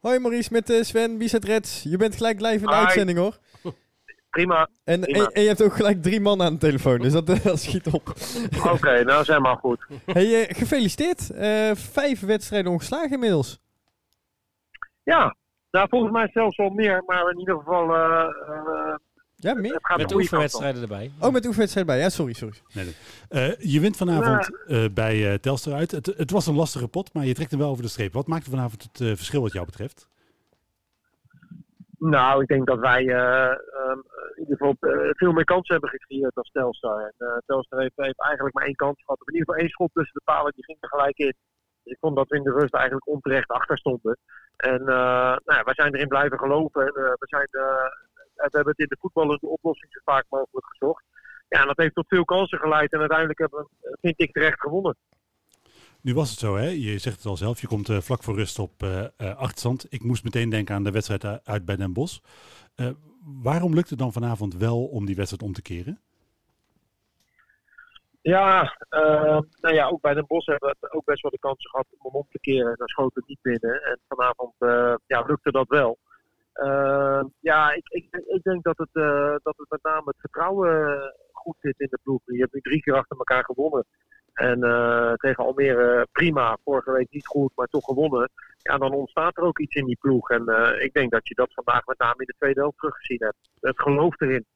Hoi 0.00 0.18
Maurice, 0.18 0.52
met 0.52 0.70
uh, 0.70 0.82
Sven, 0.82 1.18
wie 1.18 1.38
Reds? 1.38 1.82
Je 1.82 1.96
bent 1.96 2.16
gelijk 2.16 2.40
live 2.40 2.54
in 2.54 2.66
de 2.66 2.74
Hi. 2.74 2.80
uitzending 2.84 3.18
hoor. 3.18 3.38
Prima. 4.30 4.68
En, 4.84 5.00
Prima. 5.00 5.18
en, 5.24 5.32
en 5.32 5.42
je 5.42 5.48
hebt 5.48 5.62
ook 5.62 5.74
gelijk 5.74 6.02
drie 6.02 6.20
man 6.20 6.42
aan 6.42 6.52
de 6.52 6.58
telefoon, 6.58 6.98
dus 6.98 7.12
dat, 7.12 7.26
dat 7.42 7.60
schiet 7.60 7.86
op. 7.86 8.12
Oké, 8.72 9.04
nou 9.04 9.24
zijn 9.24 9.42
al 9.42 9.56
goed. 9.56 9.86
Hey, 10.04 10.42
eh, 10.42 10.56
gefeliciteerd. 10.56 11.30
Eh, 11.30 11.70
vijf 11.74 12.20
wedstrijden 12.20 12.72
ongeslagen 12.72 13.10
inmiddels. 13.10 13.60
Ja, 15.02 15.36
nou 15.70 15.88
volgens 15.88 16.12
mij 16.12 16.28
zelfs 16.32 16.56
wel 16.56 16.70
meer, 16.70 17.02
maar 17.06 17.30
in 17.30 17.38
ieder 17.38 17.56
geval 17.58 17.94
eh, 17.94 18.28
eh, 18.48 18.94
Ja, 19.40 19.54
meer? 19.54 19.74
het 19.74 19.86
gaat 19.86 19.98
Met 19.98 20.14
oefenwedstrijden 20.14 20.82
erbij. 20.82 21.10
Oh, 21.20 21.32
met 21.32 21.46
oefenwedstrijd 21.46 21.86
bij. 21.86 21.98
Ja, 21.98 22.08
sorry, 22.08 22.32
sorry. 22.32 22.56
Nee, 22.74 22.84
nee. 22.84 22.94
Eh, 23.28 23.72
je 23.72 23.80
wint 23.80 23.96
vanavond 23.96 24.66
eh, 24.66 24.84
bij 24.94 25.32
eh, 25.32 25.34
Telstar 25.34 25.74
uit. 25.74 25.90
Het, 25.90 26.06
het 26.06 26.30
was 26.30 26.46
een 26.46 26.54
lastige 26.54 26.88
pot, 26.88 27.14
maar 27.14 27.24
je 27.24 27.34
trekt 27.34 27.50
hem 27.50 27.60
wel 27.60 27.70
over 27.70 27.82
de 27.82 27.88
streep. 27.88 28.12
Wat 28.12 28.26
maakte 28.26 28.50
vanavond 28.50 28.82
het 28.82 29.00
eh, 29.00 29.06
verschil 29.08 29.42
wat 29.42 29.52
jou 29.52 29.66
betreft? 29.66 30.08
Nou, 31.98 32.42
ik 32.42 32.48
denk 32.48 32.66
dat 32.66 32.78
wij 32.78 33.06
eh, 33.08 33.44
ehm, 33.44 33.98
in 34.34 34.42
ieder 34.42 34.56
geval 34.56 34.76
eh, 34.80 35.10
veel 35.12 35.32
meer 35.32 35.44
kansen 35.44 35.72
hebben 35.72 35.90
gecreëerd 35.90 36.34
dan 36.34 36.44
Telstar. 36.52 37.00
En 37.00 37.14
eh, 37.26 37.36
Telstar 37.46 37.80
heeft, 37.80 37.92
heeft 37.96 38.20
eigenlijk 38.20 38.54
maar 38.54 38.64
één 38.64 38.74
kans 38.74 39.02
gehad. 39.04 39.20
In 39.20 39.32
ieder 39.32 39.46
geval 39.46 39.60
één 39.60 39.70
schot 39.70 39.90
tussen 39.92 40.14
de 40.14 40.32
palen, 40.32 40.52
die 40.54 40.64
ging 40.64 40.78
er 40.80 40.88
gelijk 40.88 41.18
in. 41.18 41.34
Dus 41.82 41.92
ik 41.92 41.98
vond 42.00 42.16
dat 42.16 42.28
we 42.28 42.36
in 42.36 42.42
de 42.42 42.52
rust 42.58 42.74
eigenlijk 42.74 43.08
onterecht 43.08 43.48
achter 43.48 43.78
stonden. 43.78 44.18
En 44.56 44.80
eh, 44.80 45.36
nou 45.46 45.56
ja, 45.58 45.62
wij 45.64 45.74
zijn 45.74 45.94
erin 45.94 46.08
blijven 46.08 46.38
geloven. 46.38 46.80
En, 46.82 46.94
eh, 47.04 47.12
we, 47.18 47.26
zijn, 47.26 47.48
eh, 47.50 47.88
we 48.48 48.56
hebben 48.56 48.74
het 48.76 48.78
in 48.78 48.86
de 48.88 48.96
voetballende 49.00 49.46
oplossing 49.46 49.92
zo 49.92 50.00
vaak 50.04 50.24
mogelijk 50.28 50.66
gezocht. 50.66 51.04
Ja, 51.48 51.60
en 51.60 51.66
dat 51.66 51.76
heeft 51.76 51.94
tot 51.94 52.08
veel 52.08 52.24
kansen 52.24 52.58
geleid. 52.58 52.92
En 52.92 52.98
uiteindelijk 52.98 53.38
hebben 53.38 53.58
we, 53.58 53.88
eh, 53.88 53.92
vind 54.00 54.20
ik, 54.20 54.32
terecht 54.32 54.60
gewonnen. 54.60 54.96
Nu 56.00 56.14
was 56.14 56.30
het 56.30 56.38
zo, 56.38 56.56
hè? 56.56 56.68
je 56.68 56.98
zegt 56.98 57.16
het 57.16 57.26
al 57.26 57.36
zelf, 57.36 57.60
je 57.60 57.66
komt 57.66 57.88
eh, 57.88 58.00
vlak 58.00 58.22
voor 58.22 58.34
rust 58.34 58.58
op 58.58 58.82
eh, 58.82 59.04
eh, 59.04 59.36
achterstand. 59.36 59.86
Ik 59.88 60.04
moest 60.04 60.24
meteen 60.24 60.50
denken 60.50 60.74
aan 60.74 60.84
de 60.84 60.90
wedstrijd 60.90 61.44
uit 61.44 61.64
bij 61.64 61.76
Den 61.76 61.92
Bosch. 61.92 62.18
Eh, 62.74 62.90
waarom 63.42 63.74
lukt 63.74 63.90
het 63.90 63.98
dan 63.98 64.12
vanavond 64.12 64.56
wel 64.56 64.84
om 64.84 65.06
die 65.06 65.16
wedstrijd 65.16 65.42
om 65.42 65.52
te 65.52 65.62
keren? 65.62 66.00
Ja, 68.22 68.76
eh, 68.88 69.38
nou 69.60 69.74
ja, 69.74 69.86
ook 69.86 70.00
bij 70.00 70.14
Den 70.14 70.26
Bosch 70.26 70.46
hebben 70.46 70.76
we 70.80 70.92
ook 70.92 71.04
best 71.04 71.22
wel 71.22 71.30
de 71.30 71.38
kansen 71.38 71.70
gehad 71.70 71.86
om 71.90 71.98
hem 72.02 72.20
om 72.20 72.26
te 72.30 72.40
keren. 72.40 72.70
En 72.70 72.76
dan 72.76 72.88
schoot 72.88 73.14
het 73.14 73.26
niet 73.26 73.42
binnen. 73.42 73.82
En 73.82 73.98
vanavond 74.08 74.54
eh, 74.58 74.94
ja, 75.06 75.20
lukte 75.26 75.50
dat 75.50 75.68
wel. 75.68 75.98
Eh, 76.60 77.22
ja, 77.40 77.72
ik, 77.72 77.88
ik, 77.88 78.06
ik 78.26 78.42
denk 78.42 78.62
dat 78.62 78.78
het, 78.78 78.88
eh, 78.92 79.34
dat 79.42 79.56
het 79.56 79.70
met 79.70 79.82
name 79.82 80.02
het 80.04 80.20
vertrouwen 80.20 80.98
goed 81.32 81.56
zit 81.60 81.80
in 81.80 81.88
de 81.90 81.98
ploeg. 82.02 82.20
Je 82.24 82.40
hebt 82.40 82.52
nu 82.52 82.60
drie 82.60 82.80
keer 82.80 82.94
achter 82.94 83.16
elkaar 83.16 83.44
gewonnen. 83.44 83.86
En 84.32 84.62
eh, 84.62 85.12
tegen 85.12 85.44
Almere 85.44 86.06
prima, 86.12 86.58
vorige 86.64 86.92
week 86.92 87.10
niet 87.10 87.26
goed, 87.26 87.52
maar 87.54 87.66
toch 87.66 87.84
gewonnen. 87.84 88.30
Ja, 88.58 88.78
dan 88.78 88.92
ontstaat 88.92 89.36
er 89.36 89.42
ook 89.42 89.58
iets 89.58 89.74
in 89.74 89.86
die 89.86 89.98
ploeg. 90.00 90.30
En 90.30 90.48
eh, 90.48 90.84
ik 90.84 90.92
denk 90.92 91.10
dat 91.10 91.28
je 91.28 91.34
dat 91.34 91.54
vandaag 91.54 91.86
met 91.86 91.98
name 91.98 92.14
in 92.18 92.26
de 92.26 92.34
tweede 92.38 92.60
helft 92.60 92.78
teruggezien 92.78 93.22
hebt. 93.22 93.50
Het 93.60 93.80
geloof 93.80 94.20
erin. 94.20 94.46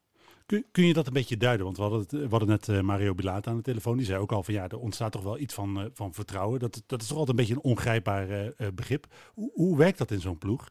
Kun, 0.47 0.65
kun 0.73 0.87
je 0.87 0.93
dat 0.93 1.07
een 1.07 1.13
beetje 1.13 1.37
duiden? 1.37 1.65
Want 1.65 1.77
we 1.77 1.83
hadden, 1.83 2.01
het, 2.01 2.31
hadden 2.31 2.49
net 2.49 2.69
eh, 2.69 2.81
Mario 2.81 3.15
Bilata 3.15 3.51
aan 3.51 3.57
de 3.57 3.63
telefoon. 3.63 3.97
Die 3.97 4.07
zei 4.07 4.19
ook 4.19 4.33
al 4.33 4.43
van 4.43 4.55
ja, 4.55 4.69
er 4.69 4.79
ontstaat 4.79 5.13
toch 5.13 5.23
wel 5.23 5.39
iets 5.39 5.55
van, 5.55 5.81
eh, 5.81 5.87
van 5.93 6.15
vertrouwen. 6.15 6.61
Dat, 6.61 6.83
dat 6.87 7.01
is 7.01 7.09
toch 7.09 7.19
altijd 7.19 7.39
een 7.39 7.45
beetje 7.45 7.61
een 7.61 7.71
ongrijpbaar 7.71 8.29
eh, 8.29 8.47
eh, 8.47 8.73
begrip. 8.75 9.07
Hoe, 9.35 9.51
hoe 9.55 9.79
werkt 9.79 9.99
dat 9.99 10.11
in 10.11 10.21
zo'n 10.21 10.39
ploeg? 10.39 10.69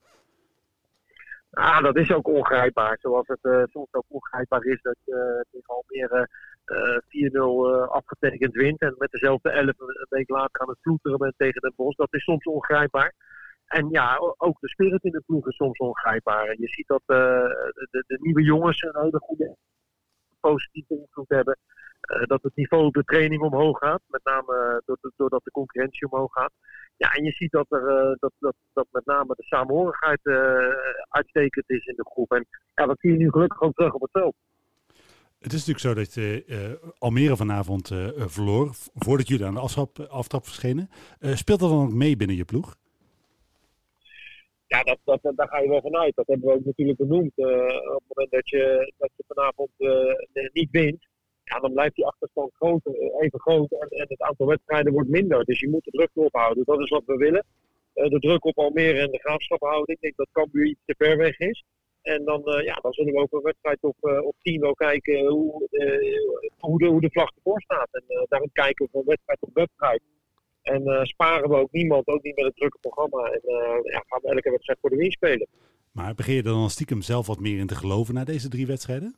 Ah, 1.53 1.81
dat 1.83 1.97
is 1.97 2.11
ook 2.11 2.27
ongrijpbaar. 2.27 2.97
Zoals 2.99 3.27
het 3.27 3.39
eh, 3.41 3.63
soms 3.65 3.87
ook 3.91 4.05
ongrijpbaar 4.07 4.63
is 4.63 4.81
dat 4.81 4.95
je 5.05 5.45
tegen 5.51 5.73
Almere 5.73 6.27
eh 6.65 6.97
4-0 7.07 7.69
eh, 7.69 7.87
afgetekend 7.87 8.53
wint. 8.53 8.81
En 8.81 8.95
met 8.97 9.11
dezelfde 9.11 9.49
11 9.49 9.79
een 9.79 10.05
week 10.09 10.29
later 10.29 10.61
aan 10.61 10.69
het 10.69 10.81
ploeteren 10.81 11.17
bent 11.17 11.33
tegen 11.37 11.61
Den 11.61 11.73
Bosch. 11.75 11.97
Dat 11.97 12.13
is 12.13 12.23
soms 12.23 12.45
ongrijpbaar. 12.45 13.13
En 13.65 13.89
ja, 13.89 14.17
ook 14.37 14.59
de 14.59 14.69
spirit 14.69 15.03
in 15.03 15.11
de 15.11 15.23
ploeg 15.25 15.47
is 15.47 15.55
soms 15.55 15.77
ongrijpbaar. 15.77 16.47
En 16.47 16.55
je 16.59 16.67
ziet 16.67 16.87
dat 16.87 17.01
eh, 17.05 17.17
de, 17.91 18.03
de 18.07 18.17
nieuwe 18.21 18.43
jongens 18.43 18.81
een 18.81 19.01
hele 19.01 19.19
goede 19.19 19.55
positieve 20.39 20.97
invloed 20.97 21.29
hebben. 21.29 21.57
Eh, 22.13 22.27
dat 22.27 22.43
het 22.43 22.55
niveau 22.55 22.85
op 22.85 22.93
de 22.93 23.03
training 23.03 23.41
omhoog 23.41 23.77
gaat. 23.77 24.01
Met 24.07 24.23
name 24.23 24.81
eh, 24.85 24.95
doordat- 25.15 25.43
de 25.43 25.51
concurrentie 25.51 26.11
omhoog 26.11 26.31
gaat. 26.31 26.51
Ja, 26.97 27.11
en 27.11 27.23
je 27.23 27.31
ziet 27.31 27.51
dat, 27.51 27.65
er, 27.69 27.87
eh, 27.87 28.15
dat, 28.19 28.31
dat, 28.39 28.55
dat 28.73 28.87
met 28.91 29.05
name 29.05 29.33
de 29.37 29.43
samenhorigheid 29.43 30.19
uitstekend 31.09 31.69
is 31.69 31.85
in 31.85 31.95
de 31.95 32.05
groep. 32.05 32.31
En 32.31 32.45
ja, 32.75 32.85
dat 32.85 32.99
zie 32.99 33.11
je 33.11 33.17
nu 33.17 33.29
gelukkig 33.29 33.61
ook 33.61 33.75
terug 33.75 33.93
op 33.93 34.01
het 34.01 34.11
veld. 34.11 34.35
Het 35.39 35.53
is 35.53 35.65
natuurlijk 35.65 35.79
zo 35.79 35.93
dat 35.93 36.15
eh, 36.15 36.91
Almere 36.97 37.35
vanavond 37.35 37.87
verloor. 38.15 38.69
Voordat 38.93 39.27
jullie 39.27 39.45
aan 39.45 39.53
de 39.53 39.59
aftrap, 39.59 39.99
aftrap 39.99 40.43
verschenen. 40.43 40.89
Speelt 41.19 41.59
dat 41.59 41.69
dan 41.69 41.85
ook 41.85 41.93
mee 41.93 42.17
binnen 42.17 42.35
je 42.35 42.45
ploeg? 42.45 42.75
Ja, 44.67 44.83
dat, 44.83 44.97
dat, 45.03 45.19
daar 45.35 45.47
ga 45.47 45.59
je 45.59 45.69
wel 45.69 45.81
vanuit. 45.81 46.15
Dat 46.15 46.27
hebben 46.27 46.47
we 46.47 46.53
ook 46.53 46.65
natuurlijk 46.65 46.97
benoemd. 46.97 47.37
Op 47.37 48.03
het 48.07 48.07
moment 48.07 48.31
dat 48.31 48.49
je, 48.49 48.93
dat 48.97 49.09
je 49.15 49.23
vanavond 49.27 49.69
niet 50.53 50.71
wint, 50.71 51.05
ja, 51.43 51.59
dan 51.59 51.73
blijft 51.73 51.95
die 51.95 52.05
achterstand 52.05 52.53
groot, 52.53 52.85
eh, 52.85 53.23
even 53.23 53.39
groot 53.39 53.71
en, 53.71 53.87
het 53.89 54.21
aantal 54.21 54.47
wedstrijden 54.47 54.93
wordt 54.93 55.09
minder. 55.09 55.43
Dus 55.45 55.59
je 55.59 55.69
moet 55.69 55.83
de 55.83 55.91
druk 55.91 56.09
ophouden. 56.13 56.63
Dat 56.65 56.79
is 56.79 56.89
wat 56.89 57.05
we 57.05 57.15
willen. 57.15 57.45
Eh, 57.93 58.09
de 58.09 58.19
druk 58.19 58.45
op 58.45 58.57
Almere 58.57 58.99
en 58.99 59.11
de 59.11 59.19
graafschap 59.19 59.61
houden. 59.61 59.95
Ik 59.95 60.01
denk 60.01 60.15
dat 60.15 60.27
Cambuur 60.31 60.65
iets 60.65 60.81
te 60.85 60.95
ver 60.97 61.17
weg 61.17 61.39
is. 61.39 61.63
En 62.01 62.25
dan, 62.25 62.45
eh, 62.45 62.65
ja, 62.65 62.73
dan 62.81 62.93
zullen 62.93 63.13
we 63.13 63.19
ook 63.19 63.31
een 63.31 63.41
wedstrijd 63.41 63.77
op, 63.81 63.95
eh, 63.99 64.25
op 64.25 64.35
10 64.41 64.59
wel 64.59 64.73
kijken 64.73 65.25
hoe, 65.25 65.67
hoe, 66.57 66.99
de, 67.01 67.09
vlag 67.11 67.29
ervoor 67.35 67.61
staat. 67.61 67.87
En 67.91 68.03
daarom 68.29 68.49
kijken 68.53 68.85
we 68.85 68.91
van 68.91 69.03
wedstrijd 69.05 69.41
op 69.41 69.49
wedstrijd. 69.53 70.01
En 70.61 71.07
sparen 71.07 71.49
we 71.49 71.55
ook 71.55 71.71
niemand, 71.71 72.07
ook 72.07 72.23
niet 72.23 72.35
met 72.35 72.45
het 72.45 72.55
drukke 72.55 72.77
programma. 72.81 73.23
En 73.23 73.41
ja, 73.83 74.03
gaan 74.07 74.19
we 74.21 74.27
elke 74.27 74.49
wedstrijd 74.49 74.79
voor 74.81 74.89
de 74.89 74.95
winst 74.95 75.13
spelen. 75.13 75.47
Maar 75.91 76.15
begin 76.15 76.33
je 76.33 76.39
er 76.39 76.47
dan 76.47 76.69
stiekem 76.69 77.01
zelf 77.01 77.27
wat 77.27 77.39
meer 77.39 77.59
in 77.59 77.67
te 77.67 77.75
geloven 77.75 78.13
na 78.13 78.23
deze 78.23 78.49
drie 78.49 78.67
wedstrijden? 78.67 79.15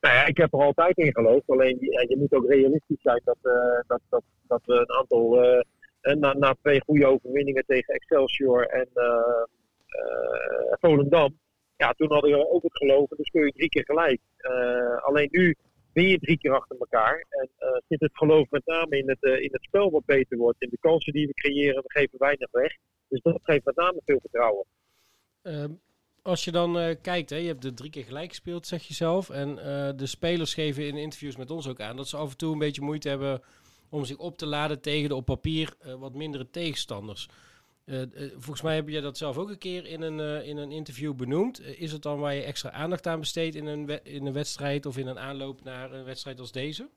Nou 0.00 0.14
ja, 0.14 0.26
ik 0.26 0.36
heb 0.36 0.52
er 0.52 0.62
altijd 0.62 0.96
in 0.96 1.12
geloofd. 1.12 1.48
Alleen 1.48 1.76
je 1.80 2.16
moet 2.18 2.32
ook 2.32 2.48
realistisch 2.48 3.02
zijn 3.02 3.20
dat, 3.24 3.38
eh, 3.42 3.80
dat, 3.86 4.00
dat, 4.08 4.22
dat 4.46 4.62
we 4.64 4.74
een 4.74 4.92
aantal. 4.92 5.42
en 6.00 6.18
na, 6.18 6.32
na 6.32 6.56
twee 6.62 6.80
goede 6.80 7.06
overwinningen 7.06 7.64
tegen 7.66 7.94
Excelsior 7.94 8.66
en 8.66 8.88
eh, 8.94 9.42
Volendam. 10.80 11.38
Ja, 11.76 11.92
toen 11.92 12.12
hadden 12.12 12.30
we 12.30 12.50
ook 12.50 12.62
het 12.62 12.76
geloof. 12.76 13.08
Dan 13.08 13.24
speel 13.24 13.44
je 13.44 13.52
drie 13.52 13.68
keer 13.68 13.84
gelijk. 13.84 14.20
Alleen 15.00 15.28
nu 15.30 15.54
win 15.92 16.08
je 16.08 16.18
drie 16.18 16.38
keer 16.38 16.52
achter 16.52 16.76
elkaar. 16.78 17.24
En 17.28 17.50
zit 17.88 18.00
het 18.00 18.16
geloof 18.16 18.50
met 18.50 18.66
name 18.66 18.98
in 18.98 19.08
het, 19.08 19.22
in 19.22 19.52
het 19.52 19.62
spel 19.62 19.90
wat 19.90 20.04
beter 20.04 20.38
wordt. 20.38 20.62
In 20.62 20.68
de 20.70 20.78
kansen 20.80 21.12
die 21.12 21.26
we 21.26 21.34
creëren. 21.34 21.82
We 21.82 21.90
geven 21.90 22.18
weinig 22.18 22.50
weg. 22.50 22.76
Dus 23.08 23.22
dat 23.22 23.38
geeft 23.42 23.64
met 23.64 23.76
name 23.76 24.00
veel 24.04 24.20
vertrouwen. 24.20 24.64
Als 26.22 26.44
je 26.44 26.50
dan 26.50 26.78
eh, 26.78 26.96
kijkt, 27.02 27.30
hè, 27.30 27.36
je 27.36 27.46
hebt 27.46 27.64
er 27.64 27.74
drie 27.74 27.90
keer 27.90 28.04
gelijk 28.04 28.28
gespeeld, 28.28 28.66
zeg 28.66 28.82
je 28.82 28.94
zelf. 28.94 29.30
En 29.30 29.58
eh, 29.58 29.90
de 29.96 30.06
spelers 30.06 30.54
geven 30.54 30.86
in 30.86 30.96
interviews 30.96 31.36
met 31.36 31.50
ons 31.50 31.68
ook 31.68 31.80
aan 31.80 31.96
dat 31.96 32.08
ze 32.08 32.16
af 32.16 32.30
en 32.30 32.36
toe 32.36 32.52
een 32.52 32.58
beetje 32.58 32.82
moeite 32.82 33.08
hebben 33.08 33.42
om 33.88 34.04
zich 34.04 34.16
op 34.16 34.38
te 34.38 34.46
laden 34.46 34.80
tegen 34.80 35.08
de 35.08 35.14
op 35.14 35.24
papier 35.24 35.74
eh, 35.78 35.94
wat 35.94 36.14
mindere 36.14 36.50
tegenstanders. 36.50 37.28
Volgens 38.32 38.62
mij 38.62 38.74
heb 38.74 38.88
je 38.88 39.00
dat 39.00 39.16
zelf 39.16 39.38
ook 39.38 39.48
een 39.48 39.58
keer 39.58 39.86
in 39.86 40.02
een, 40.02 40.44
in 40.44 40.56
een 40.56 40.70
interview 40.70 41.14
benoemd. 41.14 41.60
Is 41.60 41.92
het 41.92 42.02
dan 42.02 42.18
waar 42.18 42.34
je 42.34 42.42
extra 42.42 42.70
aandacht 42.70 43.06
aan 43.06 43.18
besteedt 43.18 43.54
in 43.54 43.66
een, 43.66 44.04
in 44.04 44.26
een 44.26 44.32
wedstrijd 44.32 44.86
of 44.86 44.98
in 44.98 45.06
een 45.06 45.18
aanloop 45.18 45.64
naar 45.64 45.92
een 45.92 46.04
wedstrijd 46.04 46.40
als 46.40 46.52
deze? 46.52 46.88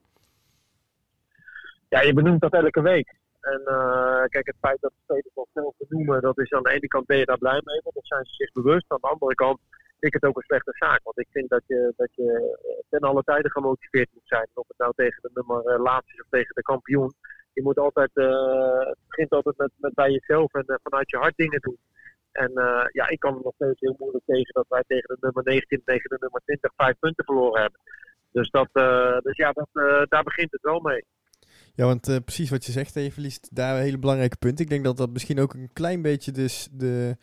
Ja, 1.90 2.02
je 2.02 2.14
benoemt 2.14 2.42
dat 2.42 2.54
elke 2.54 2.82
week. 2.82 3.21
En 3.42 3.62
eh, 3.66 4.24
kijk, 4.28 4.46
het 4.46 4.56
feit 4.60 4.82
dat 4.82 4.92
de 4.92 5.02
spelers 5.04 5.34
dat 5.34 5.48
zelf 5.54 5.74
benoemen, 5.78 6.22
dat 6.22 6.40
is 6.40 6.52
aan 6.52 6.64
de 6.64 6.72
ene 6.72 6.88
kant 6.88 7.06
ben 7.06 7.18
je 7.18 7.26
daar 7.26 7.38
blij 7.38 7.62
mee, 7.64 7.82
want 7.84 7.96
dan 7.96 8.06
zijn 8.06 8.26
ze 8.26 8.34
zich 8.34 8.52
bewust. 8.52 8.86
Aan 8.88 8.98
de 9.02 9.08
andere 9.08 9.36
kant 9.36 9.60
vind 10.00 10.14
ik 10.14 10.14
het 10.14 10.26
ook 10.26 10.38
een 10.38 10.52
slechte 10.52 10.76
zaak. 10.76 11.00
Want 11.04 11.20
ik 11.20 11.28
vind 11.32 11.50
dat 11.50 11.64
je, 11.66 11.94
dat 11.96 12.10
je 12.16 12.58
eh, 12.64 12.84
ten 12.90 13.00
alle 13.00 13.24
tijden 13.24 13.52
gemotiveerd 13.52 14.10
moet 14.14 14.28
zijn. 14.28 14.48
Of 14.54 14.68
het 14.68 14.78
nou 14.78 14.94
tegen 14.96 15.22
de 15.22 15.32
nummer 15.34 15.80
laatst 15.82 16.14
is 16.14 16.22
of 16.22 16.28
tegen 16.30 16.56
de 16.56 16.62
kampioen. 16.62 17.14
Je 17.54 17.64
moet 17.64 17.78
altijd, 17.78 18.10
het 18.14 18.98
begint 19.08 19.32
altijd 19.32 19.58
met, 19.58 19.72
met 19.78 19.94
bij 19.94 20.12
jezelf 20.12 20.54
en 20.54 20.80
vanuit 20.84 21.10
je 21.10 21.18
hart 21.18 21.38
dingen 21.38 21.60
doen. 21.62 21.78
En 22.32 22.52
ja, 22.92 23.08
ik 23.08 23.20
kan 23.20 23.36
er 23.36 23.44
nog 23.44 23.54
steeds 23.54 23.80
heel 23.80 23.96
moeilijk 24.00 24.24
tegen 24.26 24.54
dat 24.54 24.66
wij 24.68 24.84
tegen 24.88 25.08
de 25.08 25.18
nummer 25.20 25.44
19, 25.44 25.82
tegen 25.86 26.10
de 26.10 26.18
nummer 26.20 26.42
20 26.46 26.72
vijf 26.76 26.96
punten 27.00 27.26
verloren 27.26 27.62
hebben. 27.62 27.80
Dus, 28.32 28.50
dat, 28.50 28.70
dus 29.24 29.38
ja, 29.38 29.52
dat, 29.52 29.70
daar 30.10 30.24
begint 30.24 30.52
het 30.52 30.62
wel 30.62 30.80
mee. 30.80 31.06
Ja, 31.76 31.86
want 31.86 32.08
eh, 32.08 32.16
precies 32.26 32.50
wat 32.50 32.66
je 32.66 32.72
zegt, 32.72 32.94
je 32.94 33.12
verliest 33.12 33.48
daar 33.52 33.76
een 33.76 33.84
hele 33.84 33.98
belangrijke 33.98 34.38
punten. 34.38 34.64
Ik 34.64 34.72
denk 34.72 34.84
dat 34.84 34.98
dat 34.98 35.10
misschien 35.10 35.40
ook 35.40 35.54
een 35.54 35.70
klein 35.74 36.02
beetje 36.02 36.32
dus 36.32 36.68
de 36.72 37.18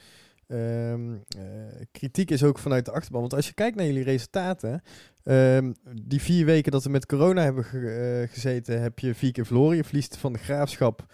ehm, 0.47 1.13
eh, 1.39 1.87
kritiek 1.93 2.31
is 2.31 2.43
ook 2.43 2.59
vanuit 2.59 2.85
de 2.85 2.93
achterban. 2.93 3.21
Want 3.21 3.35
als 3.35 3.47
je 3.47 3.53
kijkt 3.53 3.77
naar 3.77 3.87
jullie 3.87 4.03
resultaten, 4.03 4.83
ehm, 5.25 5.73
die 6.03 6.21
vier 6.21 6.45
weken 6.45 6.73
dat 6.73 6.85
we 6.85 6.91
met 6.91 7.07
corona 7.07 7.43
hebben 7.43 7.65
eh, 7.65 8.29
gezeten, 8.29 8.83
heb 8.83 8.99
je 8.99 9.15
vier 9.15 9.33
keer 9.33 9.47
verloren. 9.47 9.77
Je 9.77 9.85
verliest 9.85 10.17
van 10.17 10.33
de 10.33 10.39
Graafschap, 10.39 11.07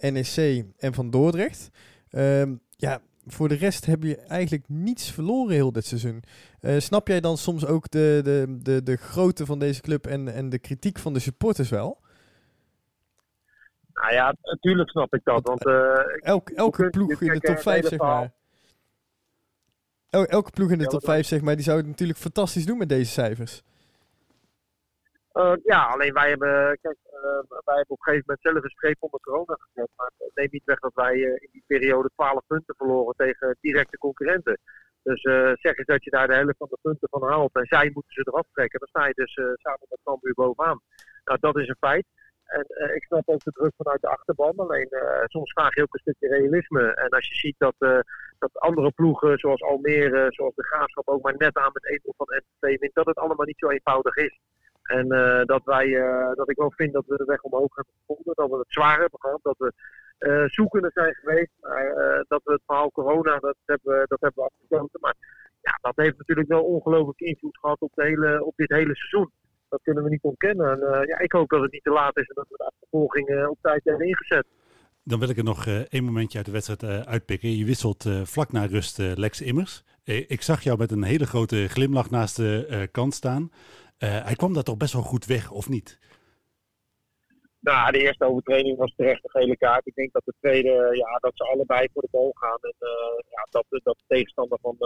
NEC 0.00 0.64
en 0.78 0.94
van 0.94 1.10
Dordrecht. 1.10 1.70
Ehm, 2.10 2.54
ja, 2.76 3.00
voor 3.26 3.48
de 3.48 3.54
rest 3.54 3.86
heb 3.86 4.02
je 4.02 4.16
eigenlijk 4.16 4.64
niets 4.68 5.10
verloren 5.10 5.54
heel 5.54 5.72
dit 5.72 5.86
seizoen. 5.86 6.22
Snap 6.78 7.08
jij 7.08 7.20
dan 7.20 7.38
soms 7.38 7.66
ook 7.66 7.90
de, 7.90 8.20
de, 8.24 8.58
de, 8.62 8.82
de 8.82 8.96
grootte 8.96 9.46
van 9.46 9.58
deze 9.58 9.80
club 9.80 10.06
en, 10.06 10.34
en 10.34 10.48
de 10.48 10.58
kritiek 10.58 10.98
van 10.98 11.12
de 11.12 11.20
supporters 11.20 11.68
wel? 11.68 12.01
Nou 14.02 14.14
ja, 14.14 14.34
natuurlijk 14.42 14.90
snap 14.90 15.14
ik 15.14 15.20
dat. 15.24 15.46
Want, 15.46 15.66
Elk, 16.20 16.50
elke 16.50 16.90
ploeg 16.90 17.20
in 17.20 17.32
de 17.32 17.40
top 17.40 17.58
5, 17.58 17.86
zeg 17.86 17.98
maar. 17.98 18.32
El, 20.10 20.24
elke 20.24 20.50
ploeg 20.50 20.70
in 20.70 20.78
de 20.78 20.86
top 20.86 21.04
5, 21.04 21.26
zeg 21.26 21.40
maar, 21.40 21.54
die 21.54 21.64
zou 21.64 21.76
het 21.78 21.86
natuurlijk 21.86 22.18
fantastisch 22.18 22.66
doen 22.66 22.78
met 22.78 22.88
deze 22.88 23.10
cijfers. 23.10 23.62
Uh, 25.34 25.52
ja, 25.64 25.84
alleen 25.84 26.12
wij 26.12 26.28
hebben, 26.28 26.78
kijk, 26.80 26.98
uh, 27.06 27.22
wij 27.48 27.76
hebben 27.76 27.96
op 27.96 27.98
een 27.98 28.04
gegeven 28.04 28.24
moment 28.26 28.46
zelf 28.46 28.64
een 28.64 28.70
streep 28.70 28.96
onder 28.98 29.20
corona 29.20 29.56
gezet. 29.58 29.88
Maar 29.96 30.10
het 30.18 30.30
neemt 30.34 30.52
niet 30.52 30.64
weg 30.64 30.78
dat 30.78 30.94
wij 30.94 31.14
uh, 31.14 31.26
in 31.26 31.48
die 31.52 31.64
periode 31.66 32.10
12 32.14 32.40
punten 32.46 32.74
verloren 32.76 33.14
tegen 33.16 33.56
directe 33.60 33.98
concurrenten. 33.98 34.58
Dus 35.02 35.20
zeg 35.60 35.76
eens 35.76 35.86
dat 35.86 36.04
je 36.04 36.10
daar 36.10 36.26
de 36.26 36.34
helft 36.34 36.56
van 36.58 36.68
de 36.70 36.78
punten 36.82 37.08
van 37.10 37.22
haalt 37.22 37.54
en 37.54 37.66
zij 37.66 37.90
moeten 37.94 38.12
ze 38.12 38.22
eraf 38.24 38.46
trekken. 38.52 38.78
Dan 38.78 38.88
sta 38.88 39.06
je 39.06 39.14
dus 39.14 39.32
samen 39.34 39.86
met 39.88 39.98
Cambuur 40.04 40.34
bovenaan. 40.34 40.80
Nou, 41.24 41.38
dat 41.40 41.58
is 41.58 41.68
een 41.68 41.76
feit. 41.80 42.06
En 42.52 42.64
uh, 42.68 42.94
ik 42.94 43.04
snap 43.04 43.28
ook 43.28 43.44
de 43.44 43.50
druk 43.50 43.72
vanuit 43.76 44.00
de 44.00 44.08
achterban. 44.08 44.56
Alleen 44.56 44.88
uh, 44.90 45.24
soms 45.24 45.52
vraag 45.52 45.74
je 45.74 45.82
ook 45.82 45.94
een 45.94 46.00
stukje 46.00 46.28
realisme. 46.28 46.94
En 46.94 47.08
als 47.08 47.28
je 47.28 47.34
ziet 47.34 47.54
dat, 47.58 47.74
uh, 47.78 47.98
dat 48.38 48.58
andere 48.58 48.90
ploegen, 48.90 49.38
zoals 49.38 49.62
Almere, 49.62 50.26
zoals 50.28 50.54
de 50.54 50.64
Graafschap, 50.64 51.08
ook 51.08 51.22
maar 51.22 51.34
net 51.36 51.56
aan 51.56 51.70
met 51.72 51.88
1 51.88 52.00
van 52.02 52.26
MTV 52.26 52.78
wint, 52.80 52.94
dat 52.94 53.06
het 53.06 53.16
allemaal 53.16 53.46
niet 53.46 53.58
zo 53.58 53.68
eenvoudig 53.68 54.16
is. 54.16 54.38
En 54.82 55.08
dat, 55.46 55.64
wij, 55.64 55.90
dat 56.34 56.50
ik 56.50 56.56
wel 56.56 56.72
vind 56.76 56.92
dat 56.92 57.06
we 57.06 57.16
de 57.16 57.24
weg 57.24 57.42
omhoog 57.42 57.74
hebben 57.74 57.94
gevonden. 57.98 58.34
Dat 58.34 58.50
we 58.50 58.56
het 58.56 58.72
zwaar 58.72 59.00
hebben 59.00 59.20
gehad. 59.20 59.40
Dat 59.42 59.58
we 59.58 59.72
zoekende 60.46 60.90
zijn 60.94 61.14
geweest. 61.14 61.50
Maar 61.60 61.94
dat 62.28 62.40
we 62.44 62.52
het 62.52 62.62
verhaal 62.66 62.90
corona, 62.90 63.38
dat 63.38 63.56
hebben, 63.64 64.04
dat 64.08 64.20
hebben 64.20 64.44
we 64.44 64.50
afgesloten. 64.50 65.00
Maar 65.00 65.14
ja, 65.60 65.78
dat 65.80 65.96
heeft 65.96 66.18
natuurlijk 66.18 66.48
wel 66.48 66.64
ongelooflijk 66.64 67.20
invloed 67.20 67.58
gehad 67.58 67.80
op, 67.80 67.90
de 67.94 68.04
hele, 68.04 68.44
op 68.44 68.56
dit 68.56 68.70
hele 68.70 68.94
seizoen 68.94 69.30
dat 69.72 69.82
kunnen 69.82 70.04
we 70.04 70.10
niet 70.10 70.22
ontkennen. 70.22 70.70
En, 70.70 70.78
uh, 70.78 71.06
ja, 71.06 71.18
ik 71.18 71.32
hoop 71.32 71.48
dat 71.48 71.62
het 71.62 71.72
niet 71.72 71.84
te 71.84 71.90
laat 71.90 72.16
is 72.16 72.28
en 72.28 72.34
dat 72.34 72.48
we 72.48 72.56
de 72.56 72.64
achtervolging 72.64 73.28
uh, 73.28 73.50
op 73.50 73.58
tijd 73.62 73.84
hebben 73.84 74.06
ingezet. 74.06 74.46
Dan 75.04 75.18
wil 75.18 75.28
ik 75.28 75.36
er 75.36 75.44
nog 75.44 75.66
uh, 75.66 75.80
één 75.80 76.04
momentje 76.04 76.36
uit 76.36 76.46
de 76.46 76.52
wedstrijd 76.52 77.06
uitpikken. 77.06 77.56
Je 77.56 77.64
wisselt 77.64 78.04
vlak 78.22 78.52
na 78.52 78.66
rust 78.66 78.98
Lex 78.98 79.40
Immers. 79.40 79.84
ik 80.04 80.42
zag 80.42 80.62
jou 80.62 80.78
met 80.78 80.90
een 80.90 81.02
hele 81.02 81.26
grote 81.26 81.68
glimlach 81.68 82.10
naast 82.10 82.36
de 82.36 82.88
kant 82.92 83.14
staan. 83.14 83.50
hij 83.98 84.34
kwam 84.34 84.52
daar 84.54 84.62
toch 84.62 84.76
best 84.76 84.92
wel 84.92 85.02
goed 85.02 85.26
weg, 85.26 85.50
of 85.50 85.68
niet? 85.68 85.98
Nou, 87.60 87.92
de 87.92 87.98
eerste 87.98 88.24
overtreding 88.24 88.78
was 88.78 88.94
terecht 88.96 89.24
een 89.24 89.40
gele 89.40 89.56
kaart. 89.56 89.86
Ik 89.86 89.94
denk 89.94 90.12
dat 90.12 90.22
de 90.24 90.34
tweede, 90.40 90.88
ja, 90.92 91.18
dat 91.18 91.32
ze 91.34 91.44
allebei 91.44 91.88
voor 91.92 92.02
de 92.02 92.08
bal 92.10 92.32
gaan. 92.34 92.58
En 92.60 92.74
ja, 93.28 93.46
dat, 93.50 93.64
dat 93.68 93.96
de 93.98 94.04
tegenstander 94.06 94.58
van, 94.62 94.76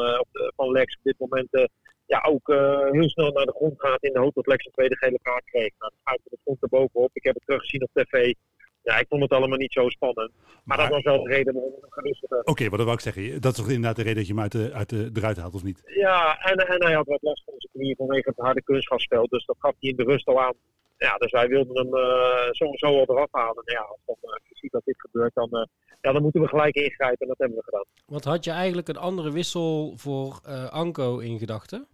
van 0.56 0.70
Lex 0.70 0.96
op 0.96 1.02
dit 1.02 1.18
moment 1.18 1.68
ja, 2.06 2.20
ook 2.28 2.48
uh, 2.48 2.90
heel 2.90 3.08
snel 3.08 3.30
naar 3.32 3.46
de 3.46 3.56
grond 3.56 3.80
gaat 3.80 4.02
in 4.02 4.12
de 4.12 4.18
hoop 4.18 4.34
dat 4.34 4.46
Lex 4.46 4.64
een 4.64 4.72
tweede 4.72 4.96
gele 4.96 5.18
kaart 5.22 5.44
kreeg. 5.44 5.72
Nou, 5.78 5.92
de 5.92 5.98
scheidsrechter 6.00 6.38
stond 6.40 6.62
er 6.62 6.68
bovenop. 6.68 7.10
Ik 7.12 7.24
heb 7.24 7.34
het 7.34 7.46
teruggezien 7.46 7.82
op 7.82 7.90
tv. 7.92 8.34
Ja, 8.82 8.98
ik 8.98 9.06
vond 9.08 9.22
het 9.22 9.32
allemaal 9.32 9.58
niet 9.58 9.72
zo 9.72 9.88
spannend. 9.88 10.32
Maar, 10.36 10.62
maar 10.64 10.76
dat 10.76 10.88
was 10.88 11.02
wel 11.02 11.22
de 11.22 11.30
reden 11.30 11.54
waarom 11.54 11.72
ik 11.72 11.78
hem 11.80 11.90
gerust 11.90 12.22
Oké, 12.24 12.50
okay, 12.50 12.68
wat 12.70 12.84
wil 12.84 12.92
ik 12.92 13.00
zeggen? 13.00 13.40
Dat 13.40 13.52
is 13.52 13.58
toch 13.58 13.68
inderdaad 13.68 13.96
de 13.96 14.02
reden 14.02 14.16
dat 14.16 14.26
je 14.26 14.32
hem 14.32 14.42
uit 14.42 14.52
de, 14.52 14.72
uit 14.72 14.88
de, 14.88 15.10
eruit 15.14 15.36
haalt, 15.36 15.54
of 15.54 15.62
niet? 15.62 15.82
Ja, 15.84 16.38
en, 16.38 16.56
en 16.56 16.84
hij 16.84 16.94
had 16.94 17.06
wat 17.06 17.22
last 17.22 17.44
van 17.44 17.54
zijn 17.56 17.72
knieën 17.72 17.96
vanwege 17.96 18.28
het 18.28 18.38
harde 18.38 18.62
kunstgasspel. 18.62 19.26
Dus 19.26 19.46
dat 19.46 19.56
gaf 19.58 19.74
hij 19.80 19.90
in 19.90 19.96
de 19.96 20.02
rust 20.02 20.26
al 20.26 20.42
aan. 20.42 20.54
Ja, 20.96 21.16
dus 21.16 21.30
wij 21.30 21.48
wilden 21.48 21.76
hem 21.76 21.94
uh, 21.94 22.50
sowieso 22.50 22.86
al 22.86 23.16
eraf 23.16 23.28
halen. 23.30 23.64
En 23.64 23.74
ja, 23.74 23.80
als 23.80 24.00
dan 24.06 24.16
uh, 24.22 24.30
je 24.48 24.56
ziet 24.56 24.72
dat 24.72 24.84
dit 24.84 25.00
gebeurt, 25.00 25.34
dan, 25.34 25.48
uh, 25.52 25.64
ja, 26.00 26.12
dan 26.12 26.22
moeten 26.22 26.40
we 26.40 26.48
gelijk 26.48 26.74
ingrijpen. 26.74 27.18
En 27.20 27.28
dat 27.28 27.38
hebben 27.38 27.56
we 27.56 27.64
gedaan. 27.64 27.84
Want 28.06 28.24
had 28.24 28.44
je 28.44 28.50
eigenlijk 28.50 28.88
een 28.88 28.96
andere 28.96 29.32
wissel 29.32 29.92
voor 29.96 30.40
Anko 30.70 31.18
in 31.18 31.38
gedachten? 31.38 31.86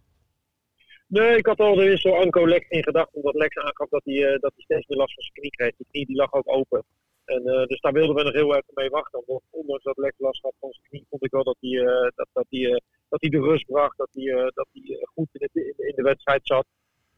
Nee, 1.19 1.37
ik 1.37 1.45
had 1.45 1.59
al 1.59 1.75
de 1.75 1.83
wissel 1.83 2.15
Anko 2.15 2.47
Lex 2.47 2.69
in 2.69 2.83
gedachten. 2.83 3.17
Omdat 3.17 3.35
Lex 3.35 3.55
aangaf 3.57 3.89
dat 3.89 4.01
hij, 4.03 4.13
uh, 4.13 4.39
dat 4.39 4.53
hij 4.55 4.63
steeds 4.63 4.87
meer 4.87 4.97
last 4.97 5.13
van 5.13 5.23
zijn 5.23 5.35
knie 5.35 5.51
kreeg. 5.51 5.75
Die 5.77 5.87
knie 5.91 6.05
die 6.05 6.15
lag 6.15 6.33
ook 6.33 6.49
open. 6.51 6.83
En, 7.25 7.41
uh, 7.45 7.65
dus 7.65 7.79
daar 7.79 7.91
wilden 7.91 8.15
we 8.15 8.23
nog 8.23 8.33
heel 8.33 8.55
even 8.55 8.73
mee 8.73 8.89
wachten. 8.89 9.23
Want 9.25 9.41
ondanks 9.49 9.83
dat 9.83 9.97
Lex 9.97 10.15
last 10.17 10.41
had 10.41 10.53
van 10.59 10.71
zijn 10.71 10.87
knie, 10.89 11.05
vond 11.09 11.23
ik 11.23 11.31
wel 11.31 11.43
dat 11.43 11.57
hij, 11.59 11.69
uh, 11.69 12.09
dat, 12.15 12.27
dat 12.33 12.45
hij, 12.49 12.81
dat 13.09 13.21
hij 13.21 13.29
de 13.29 13.39
rust 13.39 13.65
bracht. 13.65 13.97
Dat 13.97 14.09
hij, 14.11 14.51
dat 14.53 14.67
hij 14.73 14.97
goed 15.13 15.27
in, 15.31 15.49
het, 15.51 15.77
in, 15.77 15.95
de 15.95 16.01
wedstrijd 16.01 16.41
zat. 16.43 16.65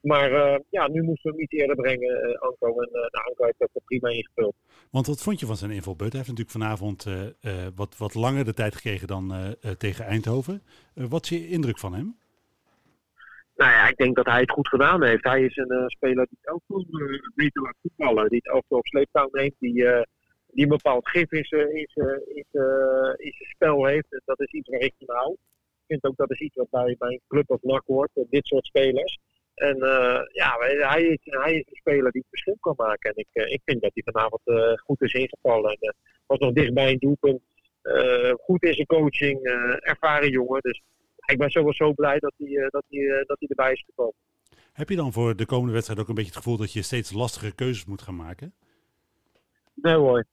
Maar 0.02 0.62
ja, 0.70 0.88
nu 0.88 1.02
moesten 1.02 1.32
we 1.32 1.38
hem 1.38 1.46
iets 1.46 1.54
eerder 1.54 1.76
brengen, 1.76 2.40
Anko. 2.40 2.68
En 2.82 2.90
nou, 2.92 3.28
Anko 3.28 3.44
heeft 3.46 3.60
dat 3.60 3.70
prima 3.86 4.10
ingevuld. 4.10 4.56
Want 4.92 5.08
wat 5.08 5.22
vond 5.22 5.40
je 5.40 5.46
van 5.46 5.58
zijn 5.58 5.72
invalbeurt? 5.72 6.14
Hij 6.14 6.22
heeft 6.22 6.38
natuurlijk 6.38 6.58
vanavond 6.58 7.06
wat, 7.76 7.98
wat 7.98 8.14
langer 8.14 8.46
de 8.46 8.54
tijd 8.54 8.76
gekregen 8.76 9.08
dan 9.08 9.56
tegen 9.78 10.06
Eindhoven. 10.06 10.64
wat 10.94 11.24
is 11.24 11.30
je 11.30 11.48
indruk 11.48 11.80
van 11.80 11.94
hem? 11.94 12.16
Nou 13.56 13.72
ja, 13.72 13.88
ik 13.88 13.98
denk 13.98 14.16
dat 14.16 14.26
hij 14.26 14.40
het 14.40 14.52
goed 14.52 14.68
gedaan 14.68 15.04
heeft. 15.04 15.24
Hij 15.24 15.44
is 15.44 15.58
een 15.58 15.74
uh, 15.74 15.86
speler 15.88 16.28
die 16.30 16.52
ook 16.54 16.62
uh, 16.68 17.20
beter 17.36 17.62
laat 17.62 17.76
voetballen. 17.82 18.30
Die 18.30 18.42
het 18.44 18.54
ook 18.54 18.64
op 18.68 18.88
sleeptouw 18.88 19.30
neemt. 19.32 19.56
Die, 19.60 19.76
uh, 19.76 20.02
die 20.48 20.64
een 20.64 20.70
bepaald 20.70 21.10
gif 21.10 21.32
in 21.32 21.46
zijn 21.46 21.76
in 21.76 21.88
in 23.18 23.34
spel 23.34 23.86
heeft. 23.86 24.12
En 24.12 24.22
dat 24.26 24.40
is 24.40 24.52
iets 24.52 24.70
waar 24.70 24.80
ik 24.80 24.94
van 24.98 25.16
hou. 25.16 25.32
Ik 25.32 25.86
vind 25.88 26.04
ook 26.04 26.16
dat 26.16 26.32
is 26.32 26.40
iets 26.40 26.56
wat 26.56 26.70
bij, 26.70 26.96
bij 27.00 27.10
een 27.10 27.22
club 27.28 27.52
als 27.52 27.62
NAC 27.62 27.84
hoort. 27.86 28.10
dit 28.30 28.46
soort 28.46 28.66
spelers. 28.66 29.18
En 29.56 29.78
ja, 30.32 30.58
hij 30.60 31.04
is, 31.04 31.18
hij 31.22 31.54
is 31.54 31.66
een 31.66 31.76
speler 31.76 32.12
die 32.12 32.22
het 32.22 32.30
verschil 32.30 32.58
kan 32.60 32.74
maken. 32.78 33.14
En 33.14 33.16
ik, 33.16 33.50
ik 33.50 33.62
vind 33.66 33.82
dat 33.82 33.92
hij 33.94 34.04
vanavond 34.14 34.42
goed 34.84 35.02
is 35.02 35.14
ingevallen. 35.14 35.78
En 35.80 35.96
was 36.26 36.40
nog 36.40 36.54
dichtbij 36.54 36.92
een 36.92 37.00
doelpunt. 37.00 37.42
goed 38.40 38.64
in 38.64 38.74
zijn 38.74 38.88
coaching. 38.88 39.44
ervaren 39.80 40.30
jongen. 40.30 40.62
Dus 40.62 40.82
ik 41.26 41.38
ben 41.38 41.50
sowieso 41.50 41.94
blij 41.94 42.20
dat 42.20 42.34
hij, 42.38 42.56
eh, 42.56 42.70
dat 42.70 42.84
hij, 42.90 43.00
eh, 43.00 43.26
dat 43.26 43.40
hij 43.40 43.48
erbij 43.48 43.72
is 43.72 43.84
gekomen. 43.86 44.16
Heb 44.74 44.90
je 44.90 44.96
dan 44.96 45.14
voor 45.14 45.36
de 45.36 45.46
komende 45.46 45.74
wedstrijd 45.74 46.00
ook 46.00 46.08
een 46.08 46.16
beetje 46.16 46.30
het 46.30 46.44
gevoel 46.44 46.58
dat 46.58 46.74
je 46.74 46.82
steeds 46.82 47.12
lastige 47.12 47.56
keuzes 47.56 47.86
moet 47.86 48.02
gaan 48.02 48.16
maken? 48.16 48.54
Nee 49.74 49.96
hoor. 49.96 50.26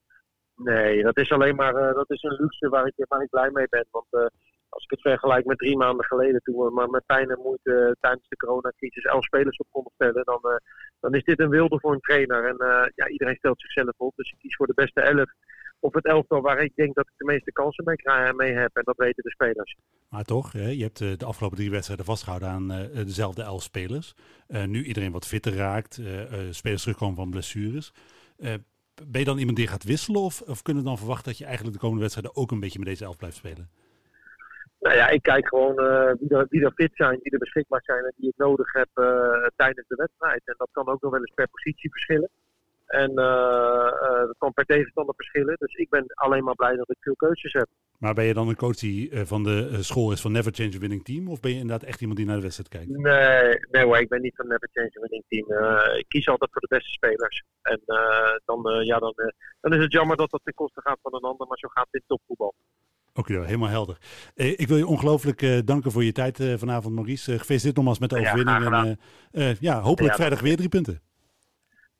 Nee, 0.56 1.02
dat 1.02 1.18
is 1.18 1.30
alleen 1.30 1.54
maar 1.54 1.74
uh, 1.74 1.94
dat 1.94 2.10
is 2.10 2.22
een 2.22 2.36
luxe 2.40 2.68
waar 2.68 2.86
ik, 2.86 3.06
waar 3.08 3.22
ik 3.22 3.30
blij 3.30 3.50
mee 3.50 3.66
ben. 3.68 3.86
Want 3.90 4.30
als 4.68 4.84
ik 4.84 4.90
het 4.90 5.00
vergelijk 5.00 5.44
met 5.44 5.58
drie 5.58 5.76
maanden 5.76 6.04
geleden, 6.04 6.40
toen 6.42 6.64
we 6.64 6.70
maar 6.70 6.90
met 6.90 7.06
pijn 7.06 7.30
en 7.30 7.40
moeite 7.42 7.96
tijdens 8.00 8.28
de 8.28 8.36
coronacrisis 8.36 9.04
elf 9.04 9.24
spelers 9.24 9.56
op 9.56 9.66
konden 9.70 9.92
stellen, 9.94 10.24
dan, 10.24 10.60
dan 11.00 11.14
is 11.14 11.24
dit 11.24 11.40
een 11.40 11.48
wilde 11.48 11.80
voor 11.80 11.92
een 11.92 12.00
trainer. 12.00 12.44
En 12.44 12.56
ja, 12.94 13.08
iedereen 13.08 13.36
stelt 13.36 13.60
zichzelf 13.60 13.94
op, 13.96 14.12
dus 14.16 14.30
ik 14.30 14.38
kies 14.38 14.56
voor 14.56 14.66
de 14.66 14.74
beste 14.74 15.00
elf 15.00 15.30
op 15.82 15.94
het 15.94 16.06
elftal 16.06 16.40
waar 16.40 16.62
ik 16.62 16.72
denk 16.74 16.94
dat 16.94 17.06
ik 17.06 17.12
de 17.16 17.24
meeste 17.24 17.52
kansen 17.52 17.84
mee, 17.84 18.32
mee 18.32 18.52
heb. 18.52 18.76
En 18.76 18.82
dat 18.84 18.96
weten 18.96 19.22
de 19.22 19.30
spelers. 19.30 19.76
Maar 20.08 20.24
toch, 20.24 20.52
je 20.52 20.82
hebt 20.82 21.00
eh, 21.00 21.16
de 21.16 21.24
afgelopen 21.24 21.56
drie 21.56 21.70
wedstrijden 21.70 22.04
vastgehouden 22.04 22.48
aan 22.48 22.72
eh, 22.72 23.04
dezelfde 23.04 23.42
elf 23.42 23.62
spelers. 23.62 24.14
Uh, 24.48 24.64
nu 24.64 24.84
iedereen 24.84 25.12
wat 25.12 25.26
fitter 25.26 25.54
raakt, 25.54 26.00
spelers 26.50 26.82
terugkomen 26.82 27.16
van 27.16 27.30
blessures. 27.30 27.92
ben 28.36 29.20
je 29.20 29.24
dan 29.24 29.38
iemand 29.38 29.56
die 29.56 29.66
gaat 29.66 29.84
wisselen 29.84 30.20
of, 30.20 30.40
of 30.40 30.62
kunnen 30.62 30.82
we 30.82 30.88
dan 30.88 30.98
verwachten 30.98 31.24
dat 31.24 31.38
je 31.38 31.44
eigenlijk 31.44 31.74
de 31.74 31.80
komende 31.80 32.02
wedstrijden 32.02 32.36
ook 32.36 32.50
een 32.50 32.60
beetje 32.60 32.78
met 32.78 32.88
deze 32.88 33.04
elf 33.04 33.16
blijft 33.16 33.36
spelen? 33.36 33.70
Nou 34.80 34.96
ja, 34.96 35.08
ik 35.08 35.22
kijk 35.22 35.48
gewoon 35.48 35.74
wie, 36.18 36.28
er, 36.28 36.46
wie 36.48 36.64
er 36.64 36.72
fit 36.74 36.90
zijn, 36.94 37.18
die 37.22 37.32
er 37.32 37.38
beschikbaar 37.38 37.82
zijn 37.82 38.04
en 38.04 38.12
die 38.16 38.28
ik 38.28 38.36
nodig 38.36 38.72
heb 38.72 38.88
tijdens 39.56 39.88
de 39.88 39.96
wedstrijd. 39.96 40.42
En 40.44 40.54
dat 40.58 40.68
kan 40.72 40.88
ook 40.88 41.00
nog 41.00 41.10
wel 41.10 41.20
eens 41.20 41.34
per 41.34 41.48
positie 41.48 41.90
verschillen. 41.90 42.30
En 42.92 43.10
uh, 43.10 43.92
dat 44.26 44.38
kan 44.38 44.52
per 44.52 44.64
tegenstander 44.64 45.14
verschillen. 45.14 45.56
Dus 45.58 45.74
ik 45.74 45.88
ben 45.88 46.04
alleen 46.14 46.44
maar 46.44 46.54
blij 46.54 46.76
dat 46.76 46.90
ik 46.90 46.96
veel 47.00 47.16
keuzes 47.16 47.52
heb. 47.52 47.68
Maar 47.98 48.14
ben 48.14 48.24
je 48.24 48.34
dan 48.34 48.48
een 48.48 48.56
coach 48.56 48.76
die 48.76 49.10
uh, 49.10 49.20
van 49.24 49.42
de 49.44 49.82
school 49.82 50.12
is 50.12 50.20
van 50.20 50.32
Never 50.32 50.52
Change 50.54 50.74
a 50.74 50.78
Winning 50.78 51.04
Team? 51.04 51.28
Of 51.28 51.40
ben 51.40 51.50
je 51.50 51.58
inderdaad 51.58 51.88
echt 51.88 52.00
iemand 52.00 52.18
die 52.18 52.26
naar 52.26 52.36
de 52.36 52.42
wedstrijd 52.42 52.68
kijkt? 52.68 52.88
Nee, 52.88 53.58
nee 53.70 53.84
hoor, 53.84 53.98
ik 53.98 54.08
ben 54.08 54.20
niet 54.20 54.36
van 54.36 54.46
Never 54.46 54.68
Change 54.72 54.92
a 54.96 55.00
Winning 55.00 55.24
Team. 55.28 55.46
ik 55.98 56.08
kies 56.08 56.28
altijd 56.28 56.50
voor 56.52 56.60
de 56.60 56.74
beste 56.76 56.90
spelers. 56.90 57.44
En 57.62 57.80
dan, 58.44 58.84
ja, 58.84 58.98
dan, 58.98 59.14
dan 59.60 59.72
is 59.72 59.82
het 59.82 59.92
jammer 59.92 60.16
dat 60.16 60.30
dat 60.30 60.40
ten 60.44 60.54
koste 60.54 60.80
gaat 60.80 60.98
van 61.02 61.14
een 61.14 61.20
ander. 61.20 61.46
Maar 61.46 61.58
zo 61.58 61.68
gaat 61.68 61.88
dit 61.90 62.02
topvoetbal. 62.06 62.54
Oké, 63.14 63.32
okay, 63.32 63.44
helemaal 63.44 63.68
helder. 63.68 63.96
Eh, 64.34 64.50
ik 64.50 64.68
wil 64.68 64.76
je 64.76 64.86
ongelooflijk 64.86 65.66
danken 65.66 65.92
voor 65.92 66.04
je 66.04 66.12
tijd 66.12 66.36
vanavond, 66.56 66.94
Maurice. 66.94 67.38
gefeliciteerd 67.38 67.76
nogmaals 67.76 67.98
met 67.98 68.10
de 68.10 68.18
overwinning. 68.18 68.62
Ja, 68.62 68.96
en, 69.30 69.56
ja 69.60 69.80
hopelijk 69.80 70.12
ja, 70.12 70.18
vrijdag 70.18 70.40
weer 70.40 70.56
drie 70.56 70.68
punten. 70.68 71.00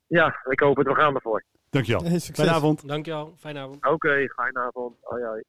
Ja, 0.07 0.41
ik 0.49 0.59
hoop 0.59 0.77
het. 0.77 0.87
We 0.87 0.95
gaan 0.95 1.15
ervoor. 1.15 1.43
Dankjewel. 1.73 2.19
Fijne 2.39 2.51
avond. 2.51 2.87
Dankjewel. 2.87 3.33
Fijne 3.37 3.59
avond. 3.59 3.75
Oké, 3.75 3.89
okay, 3.89 4.27
fijne 4.27 4.59
avond. 4.59 4.95
Hoi, 5.01 5.23
hoi. 5.23 5.43